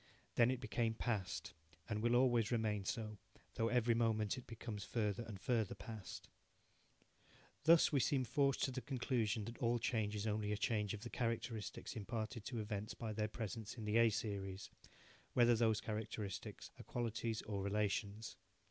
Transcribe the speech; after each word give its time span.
Then 0.33 0.49
it 0.49 0.59
became 0.59 0.95
past, 0.95 1.53
and 1.87 2.01
will 2.01 2.15
always 2.15 2.51
remain 2.51 2.85
so, 2.85 3.19
though 3.53 3.67
every 3.67 3.93
moment 3.93 4.35
it 4.35 4.47
becomes 4.47 4.83
further 4.83 5.21
and 5.21 5.39
further 5.39 5.75
past. 5.75 6.27
Thus 7.65 7.91
we 7.91 7.99
seem 7.99 8.23
forced 8.23 8.63
to 8.63 8.71
the 8.71 8.81
conclusion 8.81 9.45
that 9.45 9.59
all 9.59 9.77
change 9.77 10.15
is 10.15 10.25
only 10.25 10.51
a 10.51 10.57
change 10.57 10.95
of 10.95 11.01
the 11.01 11.11
characteristics 11.11 11.95
imparted 11.95 12.43
to 12.45 12.59
events 12.61 12.95
by 12.95 13.13
their 13.13 13.27
presence 13.27 13.75
in 13.77 13.85
the 13.85 13.97
A 13.97 14.09
series, 14.09 14.71
whether 15.33 15.53
those 15.55 15.79
characteristics 15.79 16.71
are 16.79 16.83
qualities 16.83 17.43
or 17.43 17.61
relations. 17.61 18.37